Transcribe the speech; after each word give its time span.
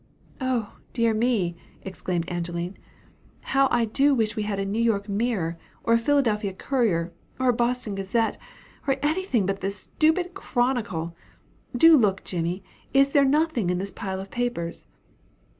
"Oh, 0.41 0.77
dear 0.93 1.13
me," 1.13 1.55
exclaimed 1.83 2.27
Angeline, 2.27 2.75
"how 3.41 3.67
I 3.69 3.85
do 3.85 4.15
wish 4.15 4.35
we 4.35 4.41
had 4.41 4.57
a 4.57 4.65
New 4.65 4.81
York 4.81 5.07
Mirror, 5.07 5.59
or 5.83 5.93
a 5.93 5.97
Philadelphia 5.99 6.53
Courier, 6.53 7.13
or 7.39 7.49
a 7.49 7.53
Boston 7.53 7.93
Gazette, 7.93 8.35
or 8.87 8.95
anything 9.03 9.45
but 9.45 9.61
this 9.61 9.75
stupid 9.77 10.33
Chronicle! 10.33 11.15
Do 11.77 11.95
look, 11.95 12.23
Jimmy! 12.23 12.63
is 12.95 13.11
there 13.11 13.23
nothing 13.23 13.69
in 13.69 13.77
this 13.77 13.91
pile 13.91 14.19
of 14.19 14.31
papers?" 14.31 14.87